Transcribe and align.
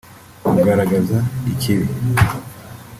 kugaragaza 0.45 1.17
ikibi 1.51 1.91